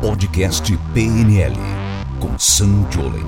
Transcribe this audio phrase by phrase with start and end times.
[0.00, 1.56] Podcast PNL
[2.20, 3.26] com Sam Jolen.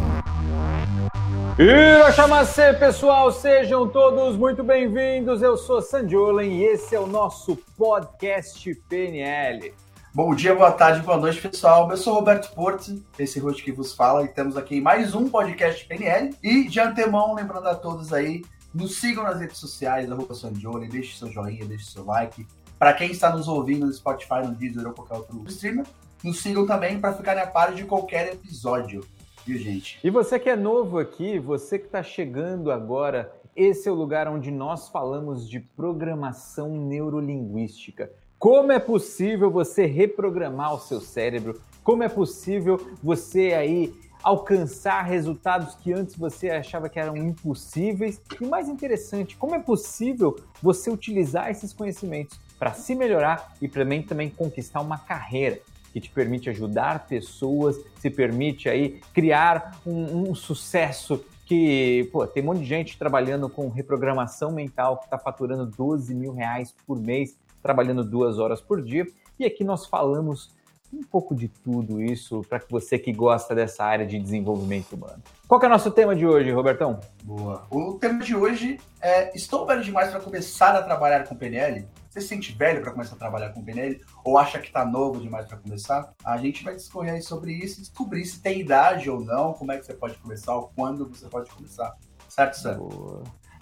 [1.58, 5.42] Irachamacê, pessoal, sejam todos muito bem-vindos.
[5.42, 9.74] Eu sou Sam Jolen e esse é o nosso podcast PNL.
[10.14, 11.90] Bom dia, boa tarde, boa noite, pessoal.
[11.90, 15.84] Eu sou Roberto Porto, esse host que vos fala, e temos aqui mais um podcast
[15.86, 16.36] PNL.
[16.40, 21.18] E de antemão, lembrando a todos aí, nos sigam nas redes sociais, arroba Sanjoli, deixe
[21.18, 22.46] seu joinha, deixe seu like.
[22.78, 25.84] Para quem está nos ouvindo no Spotify, no Deezer ou qualquer outro streamer,
[26.22, 29.04] nos sigam também para ficarem a par de qualquer episódio,
[29.46, 29.98] viu, gente?
[30.04, 34.28] E você que é novo aqui, você que está chegando agora, esse é o lugar
[34.28, 38.10] onde nós falamos de programação neurolinguística.
[38.38, 41.60] Como é possível você reprogramar o seu cérebro?
[41.82, 43.92] Como é possível você aí
[44.22, 48.20] alcançar resultados que antes você achava que eram impossíveis?
[48.40, 54.02] E mais interessante, como é possível você utilizar esses conhecimentos para se melhorar e também
[54.02, 55.60] também conquistar uma carreira?
[55.92, 62.42] Que te permite ajudar pessoas, se permite aí criar um, um sucesso que, pô, tem
[62.42, 67.00] um monte de gente trabalhando com reprogramação mental que está faturando 12 mil reais por
[67.00, 69.04] mês, trabalhando duas horas por dia.
[69.38, 70.54] E aqui nós falamos
[70.92, 75.22] um pouco de tudo isso para você que gosta dessa área de desenvolvimento humano.
[75.46, 77.00] Qual é o nosso tema de hoje, Robertão?
[77.24, 77.66] Boa.
[77.70, 81.86] O tema de hoje é: estou velho demais para começar a trabalhar com PNL?
[82.10, 85.20] Você se sente velho para começar a trabalhar com PNL ou acha que está novo
[85.20, 86.12] demais para começar?
[86.24, 89.78] A gente vai discorrer sobre isso e descobrir se tem idade ou não, como é
[89.78, 91.96] que você pode começar ou quando você pode começar.
[92.28, 92.80] Certo, Sam?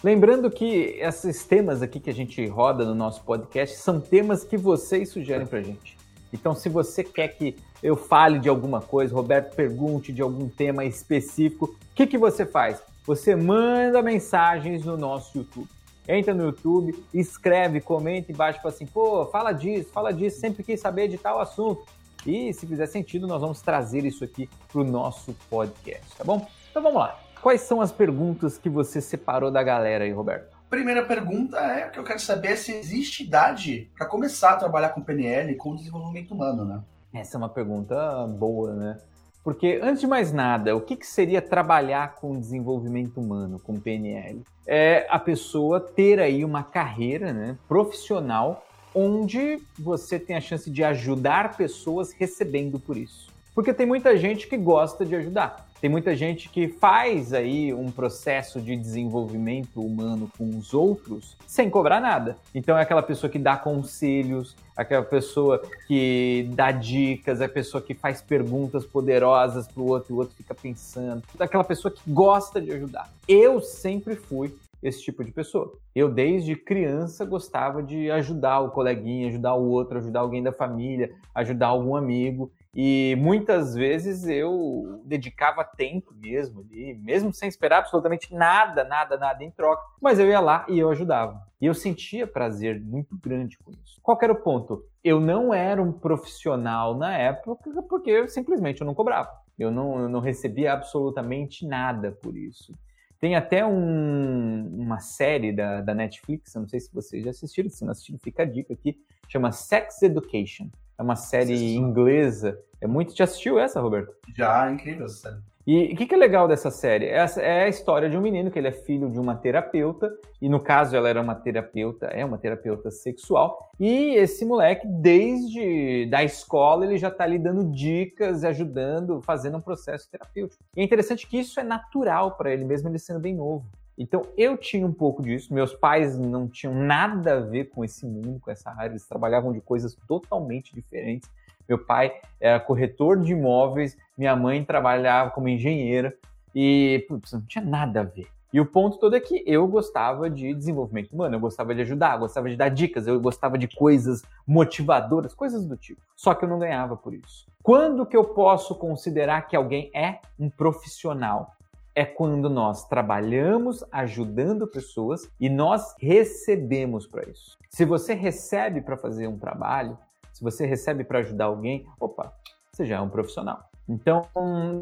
[0.03, 4.57] Lembrando que esses temas aqui que a gente roda no nosso podcast são temas que
[4.57, 5.99] vocês sugerem para gente.
[6.33, 10.87] Então, se você quer que eu fale de alguma coisa, Roberto pergunte de algum tema
[10.87, 12.81] específico, o que, que você faz?
[13.05, 15.69] Você manda mensagens no nosso YouTube
[16.09, 20.81] entra no YouTube, escreve, comenta embaixo, fala assim, pô, fala disso, fala disso, sempre quis
[20.81, 21.85] saber de tal assunto.
[22.27, 26.47] E se fizer sentido, nós vamos trazer isso aqui para o nosso podcast, tá bom?
[26.71, 27.21] Então vamos lá.
[27.43, 30.57] Quais são as perguntas que você separou da galera aí, Roberto?
[30.69, 35.01] Primeira pergunta é que eu quero saber se existe idade para começar a trabalhar com
[35.01, 36.83] PNL, com desenvolvimento humano, né?
[37.13, 38.99] Essa é uma pergunta boa, né?
[39.43, 44.43] Porque, antes de mais nada, o que, que seria trabalhar com desenvolvimento humano, com PNL?
[44.67, 50.83] É a pessoa ter aí uma carreira né, profissional onde você tem a chance de
[50.83, 53.29] ajudar pessoas recebendo por isso.
[53.55, 55.68] Porque tem muita gente que gosta de ajudar.
[55.81, 61.71] Tem muita gente que faz aí um processo de desenvolvimento humano com os outros sem
[61.71, 62.37] cobrar nada.
[62.53, 67.81] Então é aquela pessoa que dá conselhos, aquela pessoa que dá dicas, é a pessoa
[67.81, 72.03] que faz perguntas poderosas para o outro e o outro fica pensando, aquela pessoa que
[72.09, 73.09] gosta de ajudar.
[73.29, 74.53] Eu sempre fui
[74.83, 75.73] esse tipo de pessoa.
[75.95, 81.13] Eu, desde criança, gostava de ajudar o coleguinha, ajudar o outro, ajudar alguém da família,
[81.35, 82.51] ajudar algum amigo.
[82.75, 89.43] E muitas vezes eu dedicava tempo mesmo ali, mesmo sem esperar absolutamente nada, nada, nada
[89.43, 89.83] em troca.
[90.01, 91.43] Mas eu ia lá e eu ajudava.
[91.61, 93.99] E eu sentia prazer muito grande com isso.
[94.03, 94.85] Qual era o ponto?
[95.03, 99.31] Eu não era um profissional na época porque eu, simplesmente eu não cobrava.
[99.59, 102.73] Eu não, eu não recebia absolutamente nada por isso.
[103.19, 107.85] Tem até um, uma série da, da Netflix, não sei se vocês já assistiram, se
[107.85, 108.97] não assistiram, fica a dica aqui,
[109.27, 110.69] chama Sex Education.
[110.99, 112.59] É uma série inglesa.
[112.81, 113.17] É muito.
[113.17, 114.15] Já assistiu essa, Roberto?
[114.37, 115.49] Já, incrível essa série.
[115.71, 117.05] E o que, que, é legal dessa série?
[117.05, 120.11] Essa é a história de um menino que ele é filho de uma terapeuta,
[120.41, 126.07] e no caso ela era uma terapeuta, é uma terapeuta sexual, e esse moleque, desde
[126.07, 130.65] da escola, ele já está ali dando dicas, ajudando, fazendo um processo terapêutico.
[130.75, 133.67] E é interessante que isso é natural para ele, mesmo ele sendo bem novo.
[133.99, 135.53] Então eu tinha um pouco disso.
[135.53, 138.93] Meus pais não tinham nada a ver com esse mundo, com essa área.
[138.93, 141.29] Eles trabalhavam de coisas totalmente diferentes.
[141.69, 146.17] Meu pai era corretor de imóveis, minha mãe trabalhava como engenheira
[146.55, 148.29] e putz, não tinha nada a ver.
[148.51, 152.15] E o ponto todo é que eu gostava de desenvolvimento humano, eu gostava de ajudar,
[152.15, 156.01] eu gostava de dar dicas, eu gostava de coisas motivadoras, coisas do tipo.
[156.17, 157.47] Só que eu não ganhava por isso.
[157.63, 161.58] Quando que eu posso considerar que alguém é um profissional?
[161.99, 167.59] É quando nós trabalhamos ajudando pessoas e nós recebemos para isso.
[167.69, 169.99] Se você recebe para fazer um trabalho,
[170.33, 172.33] se você recebe para ajudar alguém, opa,
[172.71, 173.69] você já é um profissional.
[173.89, 174.23] Então,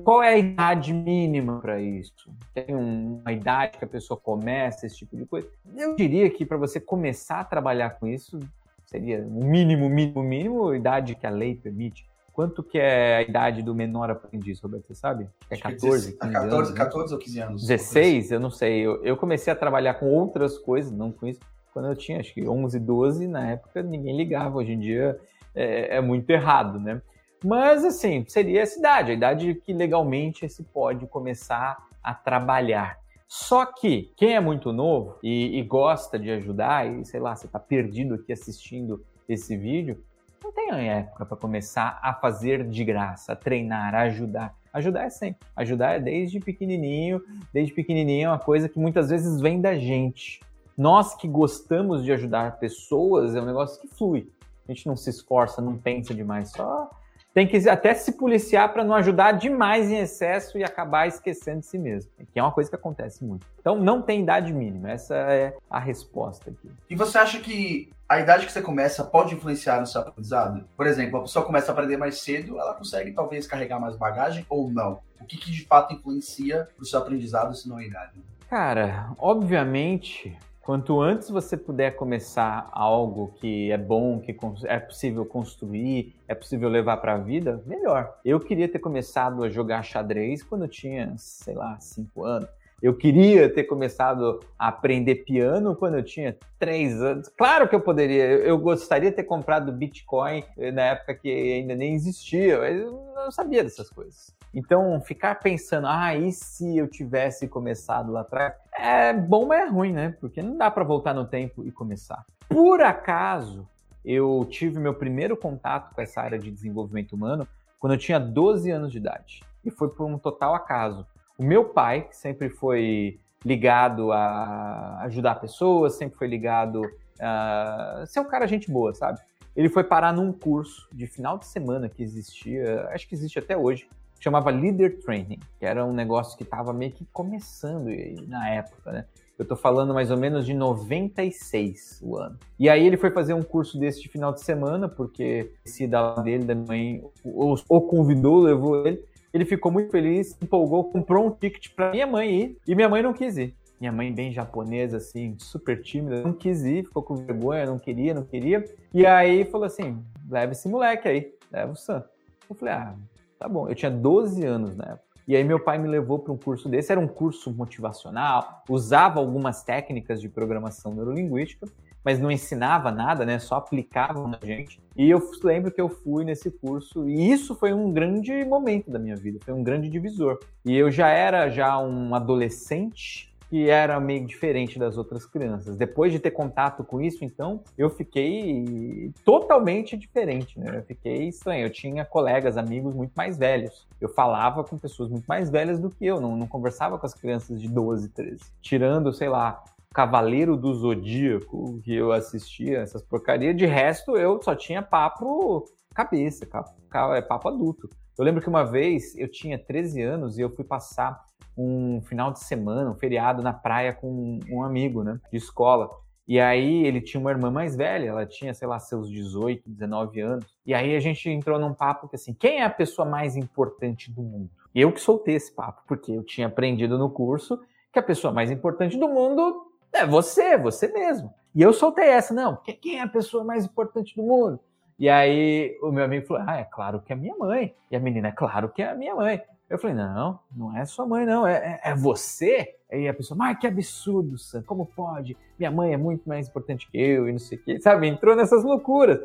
[0.04, 2.30] qual é a idade mínima para isso?
[2.52, 5.48] Tem uma idade que a pessoa começa esse tipo de coisa?
[5.74, 8.38] Eu diria que para você começar a trabalhar com isso,
[8.84, 12.06] seria o mínimo, mínimo, mínimo, a idade que a lei permite.
[12.36, 14.88] Quanto que é a idade do menor aprendiz, Roberto?
[14.88, 15.26] Você sabe?
[15.48, 17.62] É 14, 15 14, anos, 14 ou 15 anos.
[17.62, 18.30] 16?
[18.32, 18.80] Eu não sei.
[18.80, 21.40] Eu, eu comecei a trabalhar com outras coisas, não com isso,
[21.72, 23.26] quando eu tinha acho que 11, 12.
[23.26, 24.58] Na época ninguém ligava.
[24.58, 25.18] Hoje em dia
[25.54, 27.00] é, é muito errado, né?
[27.42, 32.98] Mas, assim, seria essa idade, a idade que legalmente se pode começar a trabalhar.
[33.26, 37.46] Só que quem é muito novo e, e gosta de ajudar, e sei lá, você
[37.46, 40.04] está perdido aqui assistindo esse vídeo,
[40.42, 44.54] não tem época para começar a fazer de graça, a treinar, a ajudar.
[44.72, 45.46] Ajudar é sempre.
[45.56, 47.22] Ajudar é desde pequenininho.
[47.52, 50.40] Desde pequenininho é uma coisa que muitas vezes vem da gente.
[50.76, 54.30] Nós que gostamos de ajudar pessoas é um negócio que flui.
[54.68, 56.90] A gente não se esforça, não pensa demais, só
[57.36, 61.66] tem que até se policiar para não ajudar demais em excesso e acabar esquecendo de
[61.66, 63.46] si mesmo, que é uma coisa que acontece muito.
[63.60, 66.70] Então não tem idade mínima, essa é a resposta aqui.
[66.88, 70.64] E você acha que a idade que você começa pode influenciar no seu aprendizado?
[70.76, 74.46] Por exemplo, a pessoa começa a aprender mais cedo, ela consegue talvez carregar mais bagagem
[74.48, 75.00] ou não?
[75.20, 78.22] O que, que de fato influencia no seu aprendizado se não é a idade?
[78.48, 80.36] Cara, obviamente
[80.66, 86.68] Quanto antes você puder começar algo que é bom, que é possível construir, é possível
[86.68, 88.18] levar para a vida, melhor.
[88.24, 92.48] Eu queria ter começado a jogar xadrez quando eu tinha, sei lá, cinco anos.
[92.82, 97.28] Eu queria ter começado a aprender piano quando eu tinha três anos.
[97.28, 100.44] Claro que eu poderia, eu gostaria de ter comprado Bitcoin
[100.75, 104.37] na época que ainda nem existia, mas eu não sabia dessas coisas.
[104.52, 108.55] Então, ficar pensando, ah, e se eu tivesse começado lá atrás?
[108.75, 110.14] É bom, mas é ruim, né?
[110.20, 112.25] Porque não dá para voltar no tempo e começar.
[112.49, 113.69] Por acaso,
[114.05, 117.46] eu tive meu primeiro contato com essa área de desenvolvimento humano
[117.78, 119.40] quando eu tinha 12 anos de idade.
[119.64, 121.06] E foi por um total acaso.
[121.38, 126.82] O meu pai, que sempre foi ligado a ajudar pessoas, sempre foi ligado
[127.20, 129.20] a ser um cara gente boa, sabe?
[129.54, 133.56] Ele foi parar num curso de final de semana que existia, acho que existe até
[133.56, 133.88] hoje,
[134.18, 137.88] chamava Leader Training, que era um negócio que estava meio que começando
[138.26, 139.04] na época, né?
[139.38, 142.38] Eu tô falando mais ou menos de 96 o ano.
[142.58, 146.14] E aí ele foi fazer um curso desse de final de semana, porque esse da
[146.16, 149.04] dele, da mãe, o convidou, levou ele.
[149.32, 153.02] Ele ficou muito feliz, empolgou, comprou um ticket para minha mãe ir e minha mãe
[153.02, 153.55] não quis ir.
[153.78, 158.14] Minha mãe, bem japonesa, assim, super tímida, não quis ir, ficou com vergonha, não queria,
[158.14, 158.64] não queria.
[158.93, 162.02] E aí falou assim: leva esse moleque aí, leva o Sam.
[162.49, 162.94] Eu falei: ah,
[163.38, 163.69] tá bom.
[163.69, 165.06] Eu tinha 12 anos na época.
[165.28, 169.19] E aí meu pai me levou para um curso desse, era um curso motivacional, usava
[169.19, 171.67] algumas técnicas de programação neurolinguística,
[172.06, 173.40] mas não ensinava nada, né?
[173.40, 174.80] Só aplicava na gente.
[174.96, 178.98] E eu lembro que eu fui nesse curso e isso foi um grande momento da
[179.00, 180.38] minha vida, foi um grande divisor.
[180.64, 185.76] E eu já era já um adolescente que era meio diferente das outras crianças.
[185.76, 190.78] Depois de ter contato com isso, então, eu fiquei totalmente diferente, né?
[190.78, 191.66] Eu fiquei estranho.
[191.66, 193.86] Eu tinha colegas, amigos muito mais velhos.
[194.00, 197.14] Eu falava com pessoas muito mais velhas do que eu, não, não conversava com as
[197.14, 198.44] crianças de 12, 13.
[198.60, 199.62] Tirando, sei lá,
[199.96, 203.56] Cavaleiro do Zodíaco, que eu assistia, essas porcarias.
[203.56, 205.64] De resto, eu só tinha papo
[205.94, 206.75] cabeça, papo,
[207.14, 207.88] é papo adulto.
[208.19, 211.19] Eu lembro que uma vez eu tinha 13 anos e eu fui passar
[211.56, 215.88] um final de semana, um feriado na praia com um amigo, né, de escola.
[216.28, 220.20] E aí ele tinha uma irmã mais velha, ela tinha, sei lá, seus 18, 19
[220.20, 220.44] anos.
[220.66, 224.12] E aí a gente entrou num papo que assim, quem é a pessoa mais importante
[224.12, 224.50] do mundo?
[224.75, 227.58] Eu que soltei esse papo, porque eu tinha aprendido no curso
[227.90, 231.32] que a pessoa mais importante do mundo é você, você mesmo.
[231.54, 234.60] E eu soltei essa, não, quem é a pessoa mais importante do mundo?
[234.98, 237.75] E aí o meu amigo falou, ah, é claro que é minha mãe.
[237.90, 239.42] E a menina, é claro que é a minha mãe.
[239.68, 242.76] Eu falei, não, não é sua mãe, não, é, é, é você.
[242.90, 245.37] Aí a pessoa, mas que absurdo, Sam, como pode?
[245.59, 248.06] Minha mãe é muito mais importante que eu e não sei o quê, sabe?
[248.06, 249.20] Entrou nessas loucuras.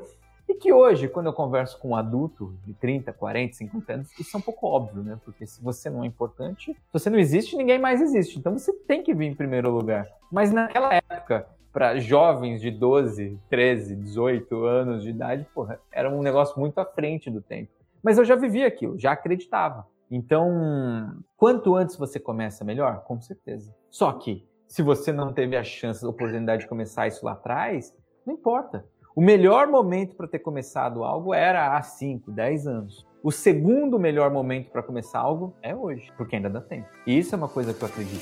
[0.51, 4.36] E que hoje, quando eu converso com um adulto de 30, 40, 50 anos, isso
[4.36, 5.17] é um pouco óbvio, né?
[5.24, 8.38] Porque se você não é importante, se você não existe, ninguém mais existe.
[8.38, 10.05] Então você tem que vir em primeiro lugar.
[10.29, 16.22] Mas naquela época, para jovens de 12, 13, 18 anos de idade, porra, era um
[16.22, 17.72] negócio muito à frente do tempo.
[18.03, 19.88] Mas eu já vivia aquilo, já acreditava.
[20.12, 23.05] Então, quanto antes você começa, melhor?
[23.05, 23.74] Com certeza.
[23.89, 27.96] Só que, se você não teve a chance, a oportunidade de começar isso lá atrás,
[28.25, 28.86] não importa.
[29.13, 33.06] O melhor momento para ter começado algo era há 5, 10 anos.
[33.22, 36.88] O segundo melhor momento para começar algo é hoje, porque ainda dá tempo.
[37.06, 38.22] E isso é uma coisa que eu acredito.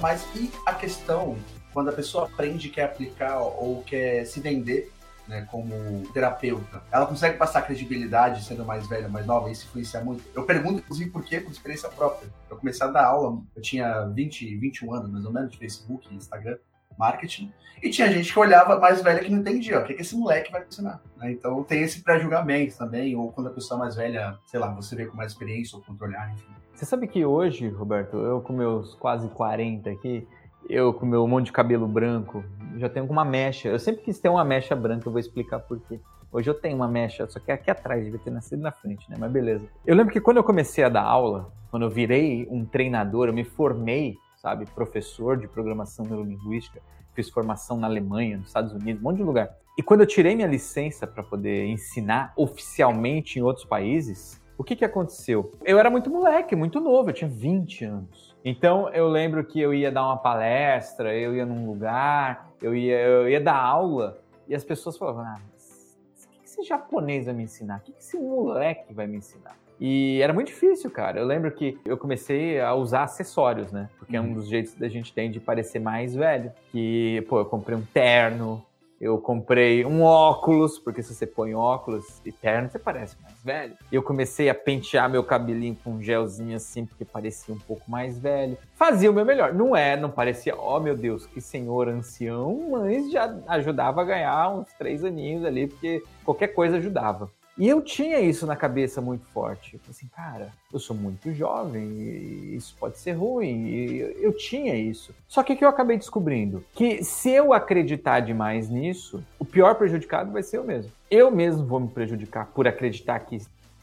[0.00, 1.36] Mas e a questão
[1.74, 4.90] quando a pessoa aprende, quer aplicar ou quer se vender
[5.28, 10.24] né, como terapeuta, ela consegue passar credibilidade sendo mais velha, mais nova, isso influencia muito.
[10.34, 11.40] Eu pergunto, inclusive, por quê?
[11.40, 12.28] Por experiência própria.
[12.48, 16.12] Eu comecei a dar aula, eu tinha 20, 21 anos, mais ou menos, de Facebook,
[16.14, 16.58] Instagram,
[16.98, 20.14] marketing, e tinha gente que olhava mais velha que não entendia, o que, que esse
[20.14, 21.00] moleque vai ensinar.
[21.16, 21.32] Né?
[21.32, 25.06] Então tem esse pré-julgamento também, ou quando a pessoa mais velha, sei lá, você vê
[25.06, 29.28] com mais experiência ou controlar, enfim Você sabe que hoje, Roberto, eu com meus quase
[29.28, 30.26] 40 aqui,
[30.68, 32.44] eu com meu monte de cabelo branco,
[32.76, 33.68] já tenho uma mecha.
[33.68, 36.00] Eu sempre quis ter uma mecha branca, eu vou explicar por quê.
[36.32, 39.16] Hoje eu tenho uma mecha, só que aqui atrás, devia ter nascido na frente, né?
[39.18, 39.66] Mas beleza.
[39.84, 43.32] Eu lembro que quando eu comecei a dar aula, quando eu virei um treinador, eu
[43.32, 46.80] me formei, sabe, professor de programação neurolinguística,
[47.14, 49.50] fiz formação na Alemanha, nos Estados Unidos, um monte de lugar.
[49.76, 54.76] E quando eu tirei minha licença para poder ensinar oficialmente em outros países, o que,
[54.76, 55.52] que aconteceu?
[55.64, 58.29] Eu era muito moleque, muito novo, eu tinha 20 anos.
[58.44, 62.98] Então eu lembro que eu ia dar uma palestra, eu ia num lugar, eu ia,
[62.98, 64.18] eu ia dar aula,
[64.48, 67.78] e as pessoas falavam: ah, o que esse japonês vai me ensinar?
[67.78, 69.56] O que esse moleque vai me ensinar?
[69.80, 71.18] E era muito difícil, cara.
[71.18, 73.88] Eu lembro que eu comecei a usar acessórios, né?
[73.98, 74.34] Porque é um uhum.
[74.34, 76.52] dos jeitos da gente tem de parecer mais velho.
[76.70, 78.62] Que, pô, eu comprei um terno,
[79.00, 83.74] eu comprei um óculos, porque se você põe óculos e terno, você parece mais velho.
[83.90, 88.18] Eu comecei a pentear meu cabelinho com um gelzinho assim, porque parecia um pouco mais
[88.18, 88.58] velho.
[88.74, 89.54] Fazia o meu melhor.
[89.54, 94.04] Não é, não parecia, ó oh, meu Deus, que senhor ancião, mas já ajudava a
[94.04, 97.30] ganhar uns três aninhos ali, porque qualquer coisa ajudava.
[97.60, 99.74] E eu tinha isso na cabeça muito forte.
[99.74, 103.66] Eu falei assim, cara, eu sou muito jovem e isso pode ser ruim.
[103.66, 105.14] E eu tinha isso.
[105.28, 106.64] Só que o que eu acabei descobrindo?
[106.72, 110.90] Que se eu acreditar demais nisso, o pior prejudicado vai ser eu mesmo.
[111.10, 113.36] Eu mesmo vou me prejudicar por acreditar que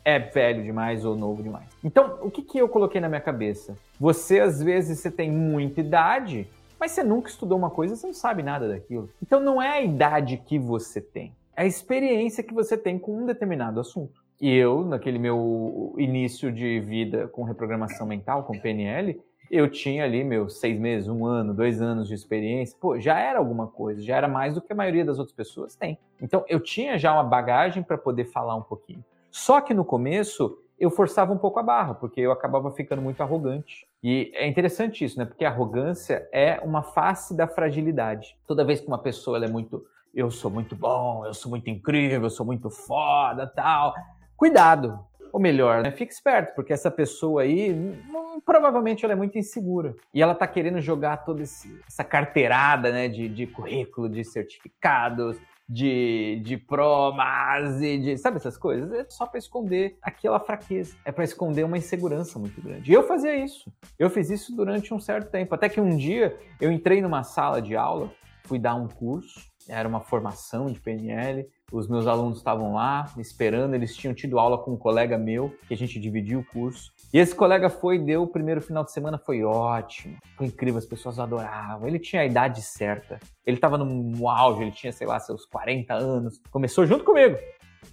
[0.04, 1.68] é velho demais ou novo demais.
[1.84, 3.76] Então, o que, que eu coloquei na minha cabeça?
[4.00, 8.14] Você, às vezes, você tem muita idade, mas você nunca estudou uma coisa, você não
[8.16, 9.08] sabe nada daquilo.
[9.22, 13.26] Então, não é a idade que você tem a experiência que você tem com um
[13.26, 14.24] determinado assunto.
[14.40, 20.24] E eu, naquele meu início de vida com reprogramação mental, com PNL, eu tinha ali
[20.24, 22.78] meus seis meses, um ano, dois anos de experiência.
[22.80, 25.76] Pô, já era alguma coisa, já era mais do que a maioria das outras pessoas
[25.76, 25.98] tem.
[26.22, 29.04] Então, eu tinha já uma bagagem para poder falar um pouquinho.
[29.32, 33.22] Só que no começo, eu forçava um pouco a barra, porque eu acabava ficando muito
[33.22, 33.88] arrogante.
[34.04, 35.26] E é interessante isso, né?
[35.26, 38.38] Porque a arrogância é uma face da fragilidade.
[38.46, 39.84] Toda vez que uma pessoa é muito
[40.18, 43.94] eu sou muito bom, eu sou muito incrível, eu sou muito foda, tal.
[44.36, 45.00] Cuidado,
[45.32, 45.92] ou melhor, né?
[45.92, 49.96] fique esperto, porque essa pessoa aí, hum, provavelmente ela é muito insegura.
[50.12, 55.38] E ela tá querendo jogar toda essa carteirada, né, de, de currículo, de certificados,
[55.70, 58.18] de, de promas e de.
[58.18, 58.92] Sabe essas coisas?
[58.94, 60.96] É só para esconder aquela fraqueza.
[61.06, 62.90] É para esconder uma insegurança muito grande.
[62.90, 63.72] E eu fazia isso.
[64.00, 65.54] Eu fiz isso durante um certo tempo.
[65.54, 68.10] Até que um dia eu entrei numa sala de aula,
[68.46, 71.48] fui dar um curso era uma formação de PNL.
[71.72, 75.74] Os meus alunos estavam lá esperando, eles tinham tido aula com um colega meu, que
[75.74, 76.94] a gente dividiu o curso.
[77.14, 80.86] E esse colega foi, deu o primeiro final de semana, foi ótimo, foi incrível, as
[80.86, 81.88] pessoas adoravam.
[81.88, 85.94] Ele tinha a idade certa, ele estava no auge, ele tinha, sei lá, seus 40
[85.94, 87.38] anos, começou junto comigo.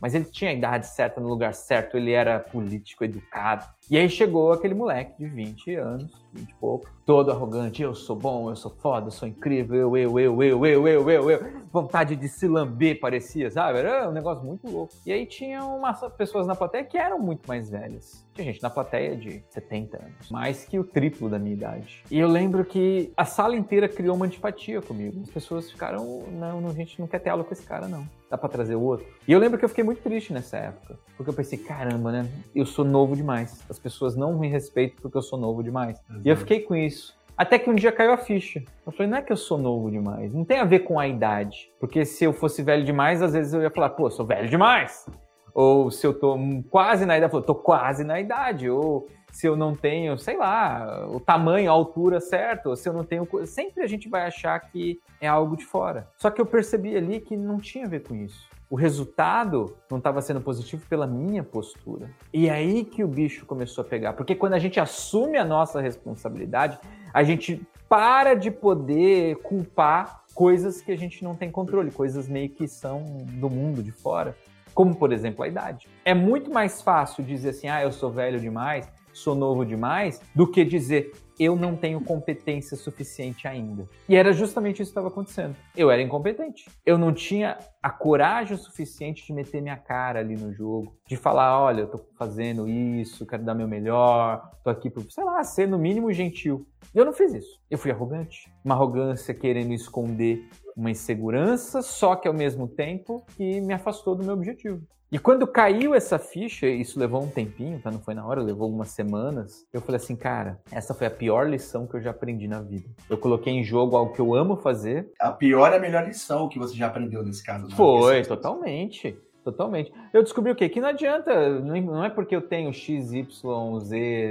[0.01, 3.65] Mas ele tinha a idade certa no lugar certo, ele era político, educado.
[3.91, 8.17] E aí chegou aquele moleque de 20 anos, 20 e pouco, todo arrogante, eu sou
[8.17, 11.65] bom, eu sou foda, eu sou incrível, eu, eu, eu, eu, eu, eu, eu, eu.
[11.71, 13.81] Vontade de se lamber parecia, sabe?
[13.81, 14.95] Era um negócio muito louco.
[15.05, 18.25] E aí tinha umas pessoas na plateia que eram muito mais velhas.
[18.33, 22.03] Tinha gente na plateia de 70 anos, mais que o triplo da minha idade.
[22.11, 25.21] E eu lembro que a sala inteira criou uma antipatia comigo.
[25.23, 28.09] As pessoas ficaram, não, não a gente não quer ter aula com esse cara, não.
[28.31, 29.07] Dá pra trazer o outro.
[29.29, 30.99] E eu lembro que eu fiquei muito triste nessa época.
[31.17, 32.29] Porque eu pensei, caramba, né?
[32.55, 33.63] Eu sou novo demais.
[33.75, 35.99] As pessoas não me respeitam porque eu sou novo demais.
[36.09, 36.21] Exato.
[36.25, 37.19] E eu fiquei com isso.
[37.37, 38.63] Até que um dia caiu a ficha.
[38.87, 40.33] Eu falei, não é que eu sou novo demais.
[40.33, 41.73] Não tem a ver com a idade.
[41.81, 44.49] Porque se eu fosse velho demais, às vezes eu ia falar, pô, eu sou velho
[44.49, 45.07] demais.
[45.53, 46.39] Ou se eu tô
[46.71, 48.71] quase na idade, eu tô quase na idade.
[48.71, 52.93] Ou se eu não tenho, sei lá, o tamanho, a altura certa, ou se eu
[52.93, 53.27] não tenho.
[53.45, 56.07] Sempre a gente vai achar que é algo de fora.
[56.17, 59.99] Só que eu percebi ali que não tinha a ver com isso o resultado não
[59.99, 62.11] estava sendo positivo pela minha postura.
[62.33, 64.15] E é aí que o bicho começou a pegar.
[64.15, 66.77] Porque quando a gente assume a nossa responsabilidade,
[67.13, 72.51] a gente para de poder culpar coisas que a gente não tem controle, coisas meio
[72.51, 73.05] que são
[73.35, 74.37] do mundo de fora.
[74.75, 75.87] Como, por exemplo, a idade.
[76.05, 80.49] É muito mais fácil dizer assim, ah, eu sou velho demais, sou novo demais, do
[80.49, 83.89] que dizer eu não tenho competência suficiente ainda.
[84.09, 85.57] E era justamente isso que estava acontecendo.
[85.77, 86.71] Eu era incompetente.
[86.85, 91.61] Eu não tinha a coragem suficiente de meter minha cara ali no jogo, de falar,
[91.61, 95.69] olha, eu tô fazendo isso, quero dar meu melhor, tô aqui por, sei lá, ser
[95.69, 96.67] no mínimo gentil.
[96.95, 97.61] Eu não fiz isso.
[97.71, 98.51] Eu fui arrogante.
[98.65, 104.25] Uma arrogância querendo esconder uma insegurança, só que ao mesmo tempo que me afastou do
[104.25, 104.81] meu objetivo.
[105.13, 107.91] E quando caiu essa ficha, isso levou um tempinho, tá?
[107.91, 109.67] Não foi na hora, levou algumas semanas.
[109.73, 112.89] Eu falei assim, cara, essa foi a pior lição que eu já aprendi na vida.
[113.09, 115.13] Eu coloquei em jogo algo que eu amo fazer.
[115.21, 117.71] A pior é a melhor lição que você já aprendeu nesse caso.
[117.77, 119.17] Foi, totalmente.
[119.45, 119.93] Totalmente.
[120.11, 120.71] Eu descobri o quê?
[120.71, 123.29] Que não adianta, não é porque eu tenho XYZ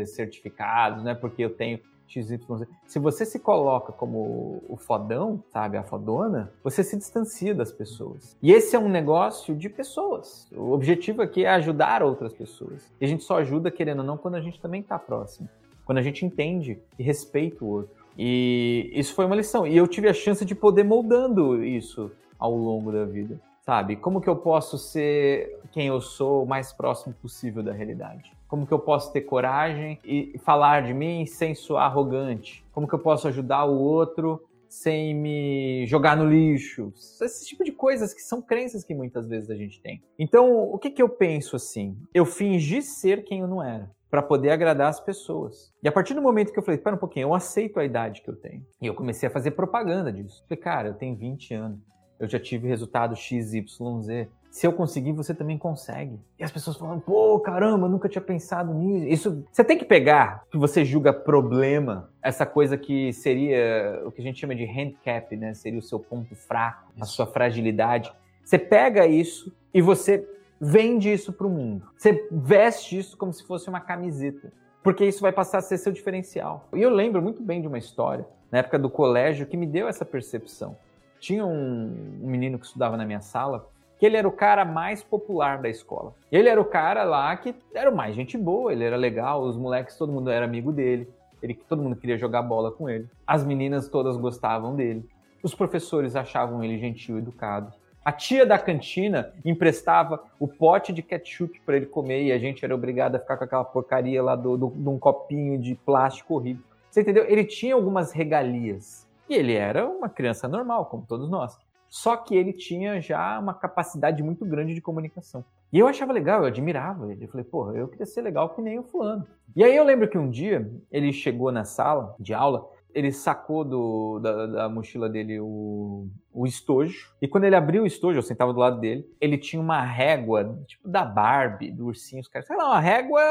[0.08, 2.40] certificados, não é porque eu tenho XYZ.
[2.88, 8.36] Se você se coloca como o fodão, sabe, a fodona, você se distancia das pessoas.
[8.42, 10.48] E esse é um negócio de pessoas.
[10.52, 12.92] O objetivo aqui é ajudar outras pessoas.
[13.00, 15.48] E a gente só ajuda, querendo ou não, quando a gente também está próximo.
[15.86, 17.96] Quando a gente entende e respeita o outro.
[18.18, 19.68] E isso foi uma lição.
[19.68, 23.96] E eu tive a chance de poder moldando isso ao longo da vida sabe?
[23.96, 28.32] Como que eu posso ser quem eu sou o mais próximo possível da realidade?
[28.48, 32.64] Como que eu posso ter coragem e falar de mim sem soar arrogante?
[32.72, 36.94] Como que eu posso ajudar o outro sem me jogar no lixo?
[37.22, 40.04] Esse tipo de coisas que são crenças que muitas vezes a gente tem.
[40.20, 41.98] Então, o que que eu penso assim?
[42.14, 45.74] Eu fingi ser quem eu não era para poder agradar as pessoas.
[45.82, 48.22] E a partir do momento que eu falei, espera um pouquinho, eu aceito a idade
[48.22, 48.64] que eu tenho.
[48.80, 50.44] E eu comecei a fazer propaganda disso.
[50.48, 54.28] Falei, cara, eu tenho 20 anos eu já tive resultado XYZ.
[54.50, 56.20] Se eu conseguir, você também consegue.
[56.38, 59.08] E as pessoas falam, pô, caramba, nunca tinha pensado nisso.
[59.08, 64.22] Isso, você tem que pegar que você julga problema, essa coisa que seria o que
[64.22, 65.56] a gente chama de handicap, né?
[65.56, 68.14] Seria o seu ponto fraco, a sua fragilidade.
[68.44, 70.28] Você pega isso e você
[70.62, 71.88] vende isso para o mundo.
[71.98, 74.54] Você veste isso como se fosse uma camiseta.
[74.84, 76.68] Porque isso vai passar a ser seu diferencial.
[76.74, 79.88] E eu lembro muito bem de uma história, na época do colégio, que me deu
[79.88, 80.78] essa percepção
[81.24, 85.02] tinha um, um menino que estudava na minha sala que ele era o cara mais
[85.02, 86.14] popular da escola.
[86.30, 89.56] Ele era o cara lá que era o mais gente boa, ele era legal, os
[89.56, 91.08] moleques, todo mundo era amigo dele,
[91.42, 93.08] ele, todo mundo queria jogar bola com ele.
[93.26, 95.08] As meninas todas gostavam dele.
[95.42, 97.72] Os professores achavam ele gentil, educado.
[98.04, 102.66] A tia da cantina emprestava o pote de ketchup para ele comer e a gente
[102.66, 106.64] era obrigado a ficar com aquela porcaria lá do, de um copinho de plástico horrível.
[106.92, 107.26] Você entendeu?
[107.30, 109.08] Ele tinha algumas regalias.
[109.34, 111.58] Ele era uma criança normal, como todos nós.
[111.90, 115.46] Só que ele tinha já uma capacidade muito grande de comunicação.
[115.72, 117.26] E eu achava legal, eu admirava ele.
[117.26, 119.28] Eu falei, porra, eu queria ser legal que nem o fulano.
[119.56, 123.64] E aí eu lembro que um dia ele chegou na sala de aula, ele sacou
[123.64, 127.14] do, da, da, mochila dele o, o estojo.
[127.22, 130.60] E quando ele abriu o estojo, eu sentava do lado dele, ele tinha uma régua,
[130.68, 133.22] tipo da Barbie, do ursinho, os caras, sei lá, uma régua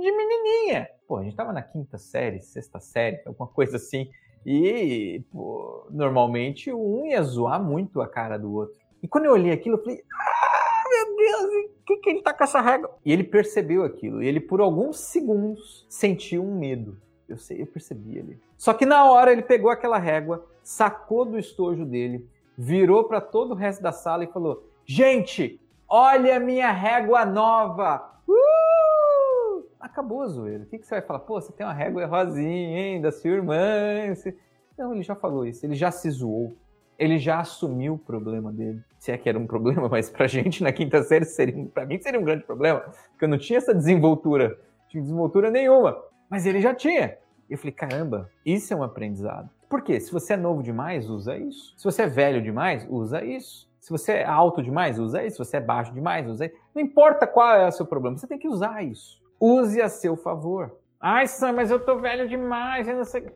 [0.00, 0.88] de menininha.
[1.06, 4.10] Pô, a gente tava na quinta série, sexta série, alguma coisa assim.
[4.44, 8.76] E, pô, normalmente um ia zoar muito a cara do outro.
[9.02, 12.32] E quando eu olhei aquilo, eu falei, ah, meu Deus, o que, que ele tá
[12.32, 12.90] com essa régua?
[13.04, 14.22] E ele percebeu aquilo.
[14.22, 16.96] E ele, por alguns segundos, sentiu um medo.
[17.28, 18.40] Eu sei, eu percebi ali.
[18.56, 23.52] Só que na hora ele pegou aquela régua, sacou do estojo dele, virou para todo
[23.52, 28.12] o resto da sala e falou: Gente, olha a minha régua nova!
[29.82, 30.62] Acabou a zoeira.
[30.62, 31.18] O que, que você vai falar?
[31.20, 34.14] Pô, você tem uma régua rosinha, hein, da sua irmã.
[34.14, 34.36] Você...
[34.78, 36.56] Não, ele já falou isso, ele já se zoou.
[36.98, 38.80] Ele já assumiu o problema dele.
[38.98, 42.00] Se é que era um problema, mas pra gente na quinta série, seria, pra mim
[42.00, 44.50] seria um grande problema, porque eu não tinha essa desenvoltura.
[44.50, 46.00] Não tinha desenvoltura nenhuma.
[46.30, 47.18] Mas ele já tinha.
[47.50, 49.50] Eu falei, caramba, isso é um aprendizado.
[49.68, 49.98] Por quê?
[49.98, 51.74] Se você é novo demais, usa isso.
[51.76, 53.68] Se você é velho demais, usa isso.
[53.80, 55.36] Se você é alto demais, usa isso.
[55.36, 56.54] Se você é baixo demais, usa isso.
[56.74, 60.16] Não importa qual é o seu problema, você tem que usar isso use a seu
[60.16, 60.78] favor.
[61.00, 63.26] Ai, Sam, mas eu tô velho demais, eu não sei.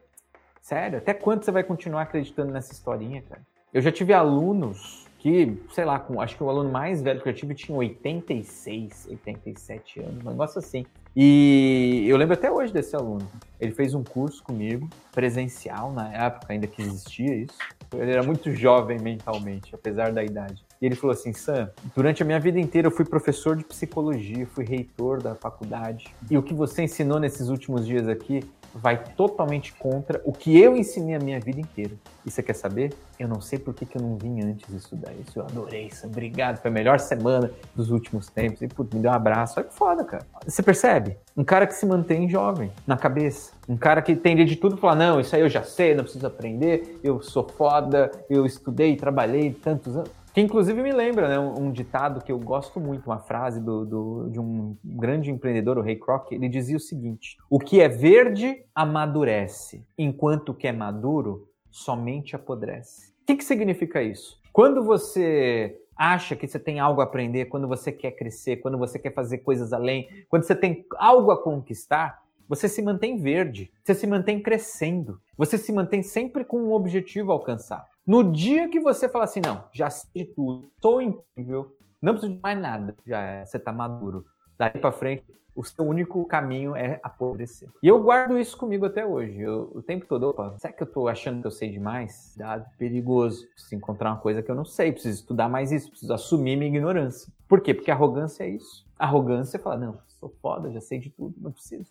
[0.63, 3.43] Sério, até quando você vai continuar acreditando nessa historinha, cara?
[3.75, 7.29] Eu já tive alunos que, sei lá, com, acho que o aluno mais velho que
[7.29, 10.87] eu tive tinha 86, 87 anos, um negócio assim.
[11.19, 13.27] E eu lembro até hoje desse aluno.
[13.59, 17.57] Ele fez um curso comigo, presencial na época, ainda que existia isso.
[17.95, 20.63] Ele era muito jovem mentalmente, apesar da idade.
[20.79, 24.47] E ele falou assim: Sam, durante a minha vida inteira eu fui professor de psicologia,
[24.47, 26.15] fui reitor da faculdade.
[26.31, 28.41] E o que você ensinou nesses últimos dias aqui
[28.77, 31.93] vai totalmente contra o que eu ensinei a minha vida inteira.
[32.25, 32.93] E você quer saber?
[33.19, 35.39] Eu não sei por que, que eu não vim antes estudar isso.
[35.39, 36.07] Eu adorei isso.
[36.07, 36.59] Obrigado.
[36.59, 38.61] Foi a melhor semana dos últimos tempos.
[38.63, 39.59] E putz, me deu um abraço.
[39.59, 40.27] Olha que foda, cara.
[40.45, 41.17] Você percebe?
[41.37, 43.53] Um cara que se mantém jovem na cabeça.
[43.69, 46.05] Um cara que tem de tudo e fala: não, isso aí eu já sei, não
[46.05, 47.01] preciso aprender.
[47.03, 50.11] Eu sou foda, eu estudei, trabalhei tantos anos.
[50.37, 53.87] Que inclusive me lembra né, um, um, ditado que eu gosto muito, uma frase do,
[53.87, 57.89] do, de um grande empreendedor, o Ray Kroc, ele dizia o seguinte: O que é
[57.89, 63.15] verde amadurece, enquanto o que é maduro somente apodrece.
[63.23, 64.39] O que, que significa isso?
[64.53, 68.99] Quando você acha que você tem algo a aprender, quando você quer crescer, quando você
[68.99, 73.95] quer fazer coisas além, quando você tem algo a conquistar, você se mantém verde, você
[73.95, 77.87] se mantém crescendo, você se mantém sempre com um objetivo a alcançar.
[78.07, 82.35] No dia que você fala assim, não, já sei de tudo, sou incrível, não preciso
[82.35, 84.25] de mais nada, já é, você está maduro.
[84.59, 85.25] Daí para frente,
[85.57, 87.69] o seu único caminho é apodrecer.
[87.83, 89.41] E eu guardo isso comigo até hoje.
[89.41, 92.35] Eu, o tempo todo, opa, será que eu tô achando que eu sei demais?
[92.37, 93.47] Dado perigoso.
[93.49, 96.69] Preciso encontrar uma coisa que eu não sei, preciso estudar mais isso, preciso assumir minha
[96.69, 97.33] ignorância.
[97.49, 97.73] Por quê?
[97.73, 98.85] Porque arrogância é isso.
[98.99, 101.91] Arrogância é falar, não, sou foda, já sei de tudo, não preciso.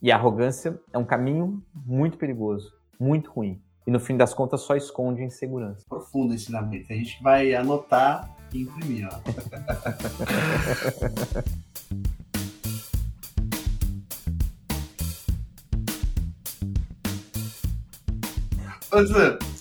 [0.00, 3.60] E a arrogância é um caminho muito perigoso, muito ruim.
[3.86, 5.84] E no fim das contas só esconde insegurança.
[5.88, 6.92] Profundo ensinamento.
[6.92, 9.20] A gente vai anotar e imprimir, ó.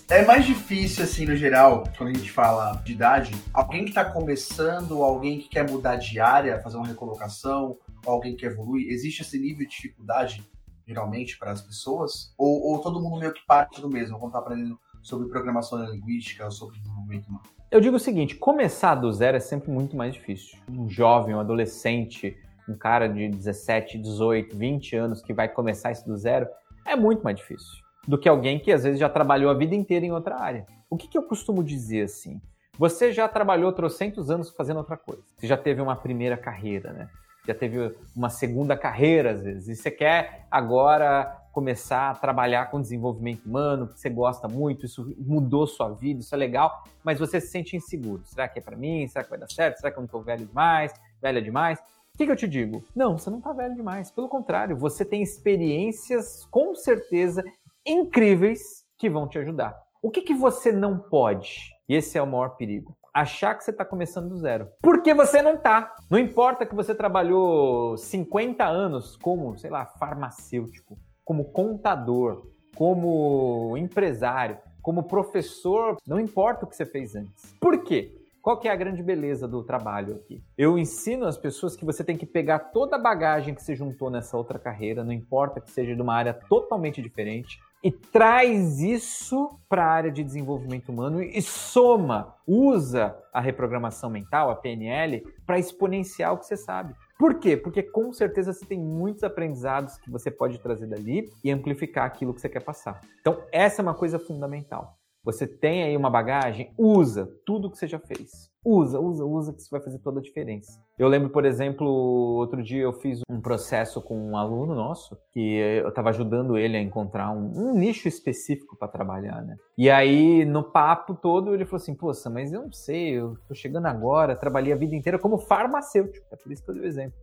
[0.10, 4.06] é mais difícil, assim, no geral, quando a gente fala de idade, alguém que está
[4.06, 9.40] começando, alguém que quer mudar de área, fazer uma recolocação, alguém que evolui, existe esse
[9.40, 10.44] nível de dificuldade,
[10.88, 12.34] geralmente, para as pessoas?
[12.38, 16.50] Ou, ou, todo mundo meio que parte do mesmo, quando está aprendendo sobre programação linguística,
[16.52, 17.44] sobre desenvolvimento humano?
[17.72, 20.58] Eu digo o seguinte, começar do zero é sempre muito mais difícil.
[20.70, 22.38] Um jovem, um adolescente,
[22.70, 26.48] um cara de 17, 18, 20 anos que vai começar isso do zero,
[26.86, 30.06] é muito mais difícil do que alguém que às vezes já trabalhou a vida inteira
[30.06, 30.66] em outra área.
[30.90, 32.40] O que, que eu costumo dizer assim?
[32.78, 35.24] Você já trabalhou trocentos anos fazendo outra coisa.
[35.38, 37.10] Você já teve uma primeira carreira, né?
[37.48, 39.68] Já teve uma segunda carreira, às vezes.
[39.68, 45.16] E você quer agora começar a trabalhar com desenvolvimento humano, que você gosta muito, isso
[45.18, 48.22] mudou sua vida, isso é legal, mas você se sente inseguro.
[48.26, 49.08] Será que é para mim?
[49.08, 49.78] Será que vai dar certo?
[49.78, 50.94] Será que eu não estou velho demais?
[51.22, 51.80] Velha demais?
[52.14, 52.84] O que, que eu te digo?
[52.94, 54.12] Não, você não está velho demais.
[54.12, 57.42] Pelo contrário, você tem experiências com certeza
[57.86, 59.82] incríveis que vão te ajudar.
[60.02, 61.74] O que, que você não pode?
[61.88, 62.98] E esse é o maior perigo.
[63.16, 64.68] Achar que você está começando do zero.
[64.82, 65.96] Porque você não está.
[66.12, 74.58] Não importa que você trabalhou 50 anos como, sei lá, farmacêutico, como contador, como empresário,
[74.82, 77.56] como professor, não importa o que você fez antes.
[77.58, 78.14] Por quê?
[78.42, 80.44] Qual que é a grande beleza do trabalho aqui?
[80.58, 84.12] Eu ensino as pessoas que você tem que pegar toda a bagagem que você juntou
[84.12, 89.60] nessa outra carreira, não importa que seja de uma área totalmente diferente, e traz isso
[89.70, 95.60] para a área de desenvolvimento humano e soma, usa a reprogramação mental, a PNL, para
[95.60, 96.96] exponenciar o que você sabe.
[97.20, 97.56] Por quê?
[97.56, 102.34] Porque com certeza você tem muitos aprendizados que você pode trazer dali e amplificar aquilo
[102.34, 103.02] que você quer passar.
[103.22, 104.98] Então, essa é uma coisa fundamental.
[105.24, 108.50] Você tem aí uma bagagem, usa tudo que você já fez.
[108.66, 110.82] Usa, usa, usa, que isso vai fazer toda a diferença.
[110.98, 115.58] Eu lembro, por exemplo, outro dia eu fiz um processo com um aluno nosso, que
[115.58, 119.56] eu estava ajudando ele a encontrar um, um nicho específico para trabalhar, né?
[119.78, 123.54] E aí, no papo todo, ele falou assim: Poxa, mas eu não sei, eu tô
[123.54, 126.26] chegando agora, trabalhei a vida inteira como farmacêutico.
[126.32, 127.20] É por isso que eu dei o exemplo.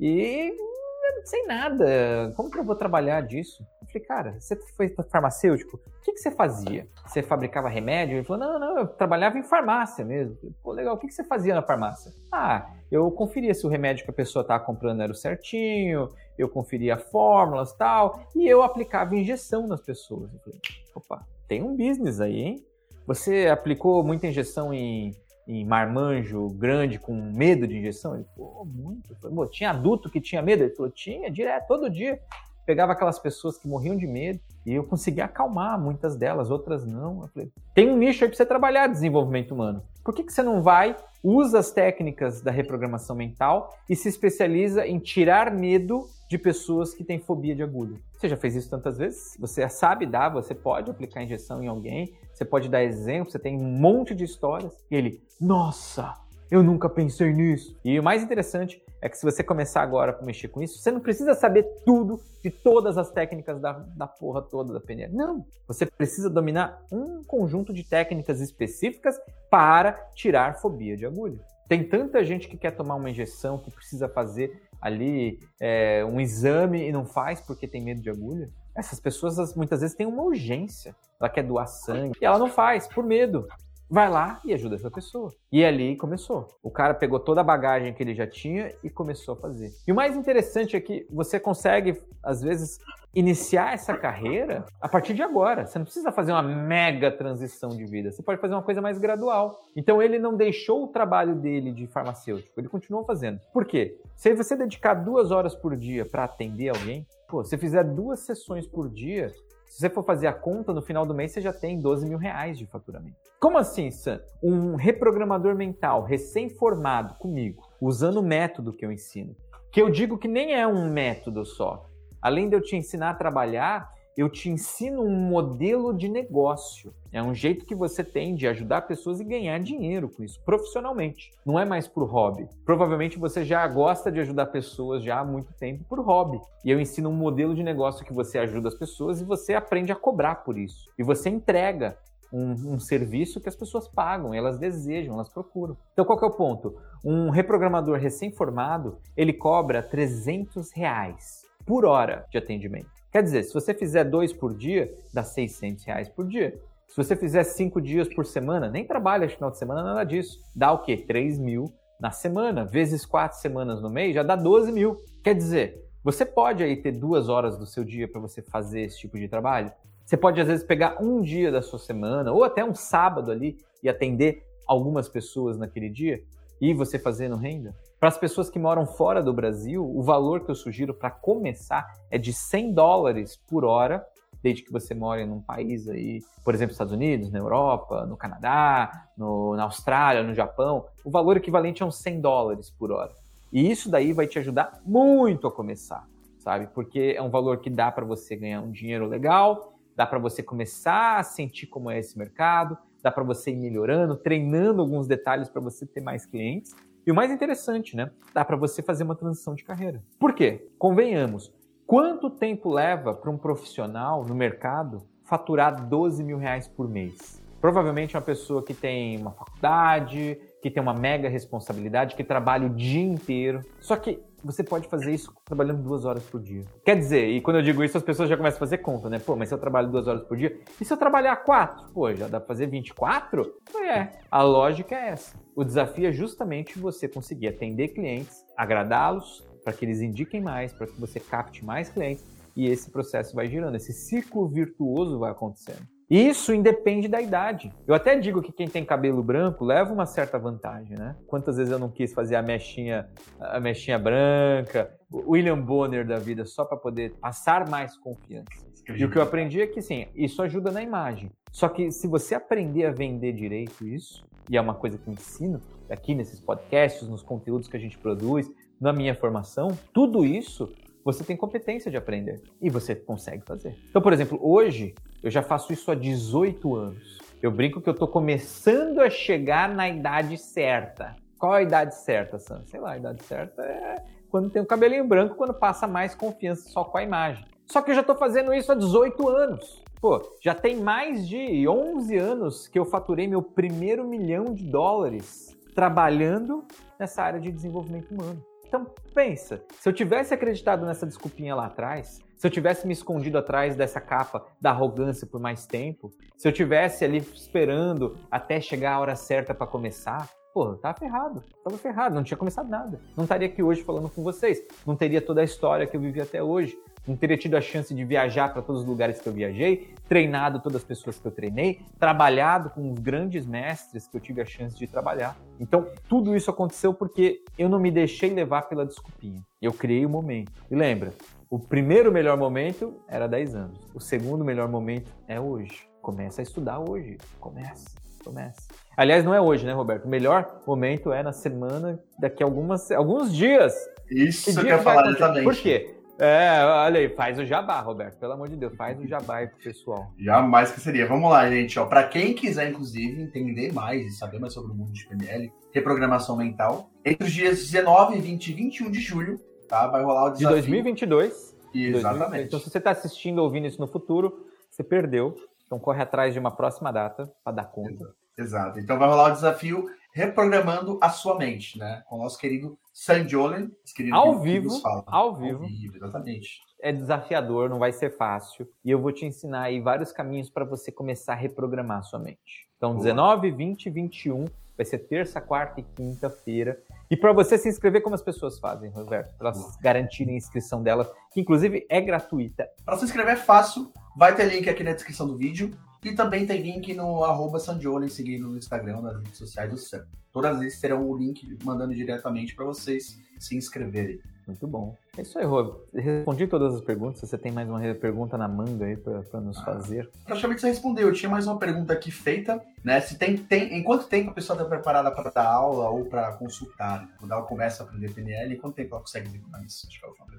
[0.00, 3.62] E eu não sei nada, como que eu vou trabalhar disso?
[3.96, 5.76] Eu falei, cara, você foi farmacêutico?
[5.76, 6.86] O que, que você fazia?
[7.06, 8.16] Você fabricava remédio?
[8.16, 10.36] Ele falou, não, não, eu trabalhava em farmácia mesmo.
[10.36, 12.12] falei, Pô, legal, o que, que você fazia na farmácia?
[12.30, 16.48] Ah, eu conferia se o remédio que a pessoa estava comprando era o certinho, eu
[16.48, 20.32] conferia fórmulas tal, e eu aplicava injeção nas pessoas.
[20.32, 20.60] Eu falei,
[20.94, 22.66] opa, tem um business aí, hein?
[23.06, 25.14] Você aplicou muita injeção em
[25.46, 28.16] em marmanjo grande com medo de injeção?
[28.16, 29.14] Ele falou, muito.
[29.14, 30.64] Falei, tinha adulto que tinha medo?
[30.64, 32.20] Ele falou, tinha, direto, todo dia.
[32.66, 37.22] Pegava aquelas pessoas que morriam de medo e eu conseguia acalmar muitas delas, outras não.
[37.22, 39.82] Eu falei, tem um nicho aí para você trabalhar desenvolvimento humano.
[40.04, 44.84] Por que, que você não vai, usa as técnicas da reprogramação mental e se especializa
[44.84, 47.98] em tirar medo de pessoas que têm fobia de agulha?
[48.18, 49.36] Você já fez isso tantas vezes?
[49.38, 53.56] Você sabe dar, você pode aplicar injeção em alguém, você pode dar exemplo, você tem
[53.56, 54.72] um monte de histórias.
[54.90, 56.16] E ele, nossa,
[56.50, 57.76] eu nunca pensei nisso.
[57.84, 60.90] E o mais interessante é que se você começar agora a mexer com isso, você
[60.90, 65.14] não precisa saber tudo de todas as técnicas da, da porra toda da PNL.
[65.14, 65.44] Não.
[65.66, 71.38] Você precisa dominar um conjunto de técnicas específicas para tirar fobia de agulha.
[71.68, 76.86] Tem tanta gente que quer tomar uma injeção, que precisa fazer ali é, um exame
[76.86, 78.48] e não faz porque tem medo de agulha.
[78.74, 80.94] Essas pessoas muitas vezes têm uma urgência.
[81.18, 83.48] Ela quer doar sangue e ela não faz por medo.
[83.88, 85.32] Vai lá e ajuda essa pessoa.
[85.50, 86.48] E ali começou.
[86.62, 89.72] O cara pegou toda a bagagem que ele já tinha e começou a fazer.
[89.86, 92.78] E o mais interessante é que você consegue, às vezes,
[93.14, 95.66] iniciar essa carreira a partir de agora.
[95.66, 98.10] Você não precisa fazer uma mega transição de vida.
[98.10, 99.60] Você pode fazer uma coisa mais gradual.
[99.74, 103.40] Então ele não deixou o trabalho dele de farmacêutico, ele continuou fazendo.
[103.52, 103.98] Por quê?
[104.16, 108.68] Se você dedicar duas horas por dia para atender alguém, Pô, se fizer duas sessões
[108.68, 109.32] por dia,
[109.66, 112.18] se você for fazer a conta, no final do mês você já tem 12 mil
[112.18, 113.16] reais de faturamento.
[113.38, 114.20] Como assim, Sam?
[114.42, 119.36] Um reprogramador mental recém-formado comigo, usando o método que eu ensino,
[119.70, 121.86] que eu digo que nem é um método só.
[122.20, 126.94] Além de eu te ensinar a trabalhar, eu te ensino um modelo de negócio.
[127.12, 131.30] É um jeito que você tem de ajudar pessoas e ganhar dinheiro com isso, profissionalmente.
[131.44, 132.48] Não é mais por hobby.
[132.64, 136.40] Provavelmente você já gosta de ajudar pessoas já há muito tempo por hobby.
[136.64, 139.92] E eu ensino um modelo de negócio que você ajuda as pessoas e você aprende
[139.92, 140.90] a cobrar por isso.
[140.98, 141.98] E você entrega
[142.32, 145.76] um, um, serviço que as pessoas pagam, elas desejam, elas procuram.
[145.92, 146.76] Então, qual é o ponto?
[147.04, 152.90] Um reprogramador recém-formado, ele cobra 300 reais por hora de atendimento.
[153.10, 156.58] Quer dizer, se você fizer dois por dia, dá 600 reais por dia.
[156.88, 160.40] Se você fizer cinco dias por semana, nem trabalha final de semana, nada disso.
[160.54, 160.96] Dá o quê?
[160.96, 164.98] 3 mil na semana, vezes quatro semanas no mês, já dá 12 mil.
[165.24, 168.98] Quer dizer, você pode aí ter duas horas do seu dia para você fazer esse
[168.98, 169.72] tipo de trabalho.
[170.06, 173.58] Você pode, às vezes, pegar um dia da sua semana, ou até um sábado ali,
[173.82, 176.22] e atender algumas pessoas naquele dia,
[176.60, 177.74] e você fazendo renda.
[177.98, 181.92] Para as pessoas que moram fora do Brasil, o valor que eu sugiro para começar
[182.08, 184.06] é de 100 dólares por hora,
[184.40, 188.16] desde que você mora em um país aí, por exemplo, Estados Unidos, na Europa, no
[188.16, 193.12] Canadá, no, na Austrália, no Japão, o valor equivalente a uns 100 dólares por hora.
[193.52, 196.06] E isso daí vai te ajudar muito a começar,
[196.38, 196.68] sabe?
[196.68, 200.42] Porque é um valor que dá para você ganhar um dinheiro legal, dá para você
[200.42, 205.48] começar a sentir como é esse mercado, dá para você ir melhorando, treinando alguns detalhes
[205.48, 208.10] para você ter mais clientes e o mais interessante, né?
[208.34, 210.02] Dá para você fazer uma transição de carreira.
[210.18, 210.68] Por quê?
[210.78, 211.54] Convenhamos.
[211.86, 217.40] Quanto tempo leva para um profissional no mercado faturar 12 mil reais por mês?
[217.60, 222.70] Provavelmente uma pessoa que tem uma faculdade, que tem uma mega responsabilidade, que trabalha o
[222.70, 223.60] dia inteiro.
[223.80, 226.64] Só que você pode fazer isso trabalhando duas horas por dia.
[226.84, 229.18] Quer dizer, e quando eu digo isso, as pessoas já começam a fazer conta, né?
[229.18, 231.88] Pô, mas se eu trabalho duas horas por dia, e se eu trabalhar quatro?
[231.92, 233.54] Pô, já dá pra fazer 24?
[233.82, 235.36] É, a lógica é essa.
[235.54, 240.86] O desafio é justamente você conseguir atender clientes, agradá-los, para que eles indiquem mais, para
[240.86, 245.86] que você capte mais clientes, e esse processo vai girando, esse ciclo virtuoso vai acontecendo.
[246.08, 247.72] Isso independe da idade.
[247.86, 251.16] Eu até digo que quem tem cabelo branco leva uma certa vantagem, né?
[251.26, 253.08] Quantas vezes eu não quis fazer a mechinha,
[253.40, 258.66] a mechinha branca, William Bonner da vida só para poder passar mais confiança.
[258.94, 261.32] E o que eu aprendi é que sim, isso ajuda na imagem.
[261.50, 265.12] Só que se você aprender a vender direito isso, e é uma coisa que eu
[265.12, 268.48] ensino aqui nesses podcasts, nos conteúdos que a gente produz,
[268.80, 270.72] na minha formação, tudo isso
[271.04, 273.76] você tem competência de aprender e você consegue fazer.
[273.88, 274.92] Então, por exemplo, hoje
[275.26, 277.18] eu já faço isso há 18 anos.
[277.42, 281.16] Eu brinco que eu estou começando a chegar na idade certa.
[281.36, 282.62] Qual a idade certa, Sam?
[282.66, 286.68] Sei lá, a idade certa é quando tem o cabelinho branco, quando passa mais confiança
[286.68, 287.44] só com a imagem.
[287.66, 289.82] Só que eu já estou fazendo isso há 18 anos.
[290.00, 295.56] Pô, já tem mais de 11 anos que eu faturei meu primeiro milhão de dólares
[295.74, 296.64] trabalhando
[297.00, 298.40] nessa área de desenvolvimento humano.
[298.64, 303.38] Então pensa, se eu tivesse acreditado nessa desculpinha lá atrás, se eu tivesse me escondido
[303.38, 308.94] atrás dessa capa da arrogância por mais tempo, se eu tivesse ali esperando até chegar
[308.94, 313.00] a hora certa para começar, pô, tava ferrado, tava ferrado, não tinha começado nada.
[313.16, 316.20] Não estaria aqui hoje falando com vocês, não teria toda a história que eu vivi
[316.20, 319.32] até hoje, não teria tido a chance de viajar para todos os lugares que eu
[319.32, 324.20] viajei, treinado todas as pessoas que eu treinei, trabalhado com os grandes mestres que eu
[324.20, 325.36] tive a chance de trabalhar.
[325.60, 329.40] Então, tudo isso aconteceu porque eu não me deixei levar pela desculpinha.
[329.62, 330.50] Eu criei o momento.
[330.70, 331.12] E lembra,
[331.48, 333.78] o primeiro melhor momento era 10 anos.
[333.94, 335.88] O segundo melhor momento é hoje.
[336.02, 337.18] Começa a estudar hoje.
[337.38, 337.86] Começa,
[338.24, 338.66] começa.
[338.96, 340.06] Aliás, não é hoje, né, Roberto?
[340.06, 343.74] O melhor momento é na semana, daqui a algumas, alguns dias.
[344.10, 345.44] Isso que, eu ia falar exatamente.
[345.44, 345.94] Por quê?
[346.18, 348.18] É, olha aí, faz o jabá, Roberto.
[348.18, 350.12] Pelo amor de Deus, faz o jabá aí pro pessoal.
[350.18, 351.06] Jamais que seria.
[351.06, 351.78] Vamos lá, gente.
[351.78, 355.52] Ó, para quem quiser, inclusive, entender mais e saber mais sobre o mundo de PNL,
[355.72, 359.86] reprogramação mental, entre os dias 19, 20 e 21 de julho, tá?
[359.86, 360.48] Vai rolar o desafio.
[360.48, 361.56] De 2022.
[361.74, 361.92] Exatamente.
[361.92, 362.46] 2022.
[362.46, 365.36] Então, se você está assistindo ou ouvindo isso no futuro, você perdeu.
[365.66, 368.14] Então, corre atrás de uma próxima data para dar conta.
[368.38, 368.78] Exato.
[368.78, 372.02] Então, vai rolar o desafio reprogramando a sua mente, né?
[372.08, 373.70] Com o nosso querido Sanjolen,
[374.10, 374.70] ao vivo,
[375.06, 376.60] ao vivo, ao vivo, exatamente.
[376.80, 380.64] É desafiador, não vai ser fácil, e eu vou te ensinar aí vários caminhos para
[380.64, 382.66] você começar a reprogramar a sua mente.
[382.78, 383.02] Então, Boa.
[383.02, 386.82] 19, 20 e 21 vai ser terça, quarta e quinta-feira.
[387.10, 389.36] E para você se inscrever, como as pessoas fazem, Roberto?
[389.38, 392.68] Para elas garantirem a inscrição delas, que inclusive é gratuita.
[392.84, 395.70] Para se inscrever é fácil, vai ter link aqui na descrição do vídeo.
[396.04, 400.06] E também tem link no arroba Sandiola, seguindo no Instagram, nas redes sociais do Sam.
[400.32, 404.20] Todas eles terão o link mandando diretamente para vocês se inscreverem.
[404.46, 404.96] Muito bom.
[405.18, 405.74] É isso aí, Rob.
[405.92, 407.20] Respondi todas as perguntas.
[407.20, 410.08] Você tem mais uma pergunta na manga aí para nos ah, fazer?
[410.24, 411.08] Praticamente você respondeu.
[411.08, 413.00] Eu tinha mais uma pergunta aqui feita, né?
[413.00, 416.32] Se tem, tem, em quanto tempo a pessoa está preparada para dar aula ou para
[416.34, 417.02] consultar?
[417.02, 417.08] Né?
[417.18, 419.88] Quando ela começa a aprender PNL, em quanto tempo ela consegue executar isso?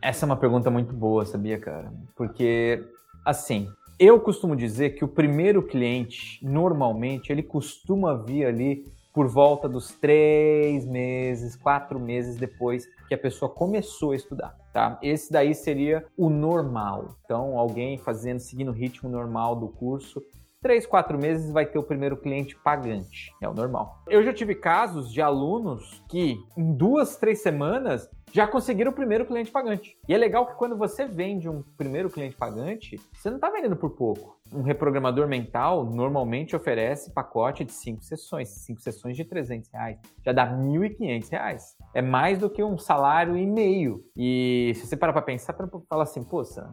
[0.02, 1.91] Essa é uma pergunta muito boa, sabia, cara?
[2.15, 2.84] Porque
[3.28, 3.67] Assim,
[4.00, 8.86] eu costumo dizer que o primeiro cliente, normalmente, ele costuma vir ali
[9.17, 14.99] por volta dos três meses, quatro meses depois que a pessoa começou a estudar, tá?
[15.01, 17.15] Esse daí seria o normal.
[17.25, 20.21] Então, alguém fazendo, seguindo o ritmo normal do curso,
[20.62, 23.34] três, quatro meses vai ter o primeiro cliente pagante.
[23.41, 24.03] É o normal.
[24.08, 29.25] Eu já tive casos de alunos que em duas, três semanas já conseguiram o primeiro
[29.25, 29.97] cliente pagante.
[30.08, 33.75] E é legal que quando você vende um primeiro cliente pagante, você não está vendendo
[33.75, 34.37] por pouco.
[34.54, 40.32] Um reprogramador mental normalmente oferece pacote de cinco sessões, cinco sessões de 300 reais, já
[40.32, 41.76] dá 1.500 reais.
[41.94, 44.04] É mais do que um salário e meio.
[44.16, 46.70] E se você parar para pensar, para falar assim, poxa,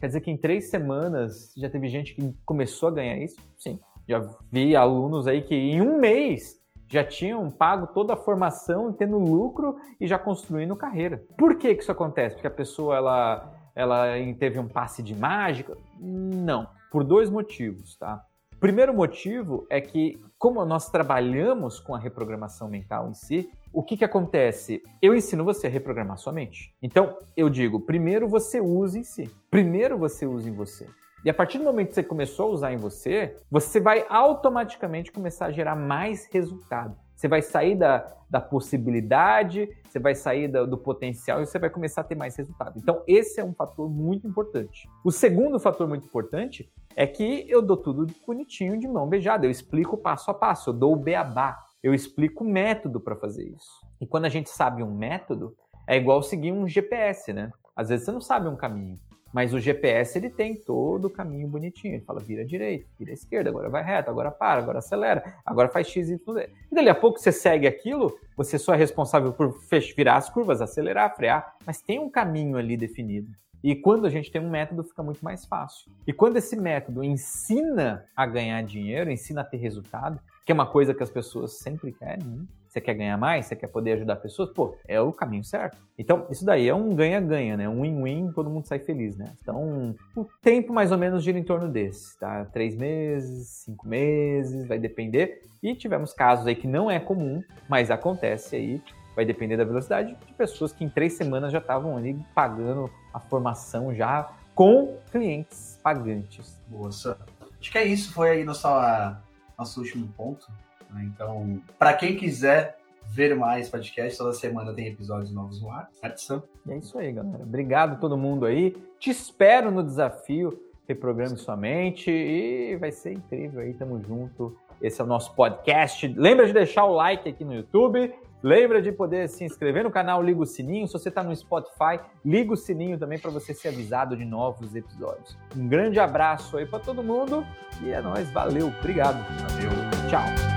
[0.00, 3.36] quer dizer que em três semanas já teve gente que começou a ganhar isso?
[3.56, 3.78] Sim.
[4.08, 6.60] Já vi alunos aí que em um mês
[6.92, 11.24] já tinham pago toda a formação, tendo lucro e já construindo carreira.
[11.38, 12.34] Por que, que isso acontece?
[12.36, 14.06] Porque a pessoa ela, ela
[14.38, 15.74] teve um passe de mágica?
[15.98, 18.22] Não, por dois motivos, tá?
[18.60, 23.96] Primeiro motivo é que, como nós trabalhamos com a reprogramação mental em si, o que,
[23.96, 24.82] que acontece?
[25.00, 26.72] Eu ensino você a reprogramar sua mente.
[26.82, 29.28] Então, eu digo, primeiro você usa em si.
[29.50, 30.86] Primeiro você usa em você.
[31.24, 35.10] E a partir do momento que você começou a usar em você, você vai automaticamente
[35.10, 36.96] começar a gerar mais resultado.
[37.22, 41.70] Você vai sair da, da possibilidade, você vai sair do, do potencial e você vai
[41.70, 42.76] começar a ter mais resultado.
[42.76, 44.88] Então, esse é um fator muito importante.
[45.04, 49.46] O segundo fator muito importante é que eu dou tudo bonitinho de mão beijada.
[49.46, 53.44] Eu explico passo a passo, eu dou o beabá, eu explico o método para fazer
[53.44, 53.70] isso.
[54.00, 57.50] E quando a gente sabe um método, é igual seguir um GPS, né?
[57.74, 58.98] Às vezes você não sabe um caminho.
[59.32, 61.94] Mas o GPS ele tem todo o caminho bonitinho.
[61.94, 65.88] Ele fala vira direita, vira esquerda, agora vai reto, agora para, agora acelera, agora faz
[65.88, 66.50] X, Y, Z.
[66.70, 69.54] E dali a pouco você segue aquilo, você só é responsável por
[69.96, 73.30] virar as curvas, acelerar, frear, mas tem um caminho ali definido.
[73.62, 75.90] E quando a gente tem um método, fica muito mais fácil.
[76.06, 80.66] E quando esse método ensina a ganhar dinheiro, ensina a ter resultado, que é uma
[80.66, 82.44] coisa que as pessoas sempre querem, né?
[82.72, 85.76] você quer ganhar mais, você quer poder ajudar pessoas, pô, é o caminho certo.
[85.98, 87.68] Então, isso daí é um ganha-ganha, né?
[87.68, 89.34] Um win-win, todo mundo sai feliz, né?
[89.42, 92.46] Então, o tempo mais ou menos gira em torno desse, tá?
[92.46, 95.42] Três meses, cinco meses, vai depender.
[95.62, 98.82] E tivemos casos aí que não é comum, mas acontece aí,
[99.14, 103.20] vai depender da velocidade, de pessoas que em três semanas já estavam ali pagando a
[103.20, 106.60] formação já com clientes pagantes.
[106.70, 107.18] Nossa,
[107.60, 109.20] acho que é isso, foi aí nossa,
[109.58, 110.46] nosso último ponto.
[110.90, 111.10] Né?
[111.12, 112.78] Então, para quem quiser
[113.10, 117.12] ver mais podcast, toda semana tem episódios novos no ar, certo, E é isso aí,
[117.12, 117.42] galera.
[117.42, 118.76] Obrigado a todo mundo aí.
[118.98, 124.56] Te espero no desafio Reprograme Sua Mente e vai ser incrível aí, tamo junto.
[124.80, 126.08] Esse é o nosso podcast.
[126.08, 128.12] Lembra de deixar o like aqui no YouTube.
[128.42, 130.86] Lembra de poder se inscrever no canal, liga o sininho.
[130.86, 134.74] Se você está no Spotify, liga o sininho também para você ser avisado de novos
[134.74, 135.36] episódios.
[135.56, 137.46] Um grande abraço aí para todo mundo
[137.82, 138.30] e é nóis.
[138.30, 139.24] Valeu, obrigado.
[139.40, 139.70] Valeu.
[140.08, 140.52] Tchau.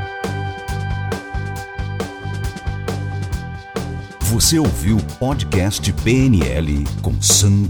[4.33, 7.69] Você ouviu o podcast PNL com Sam.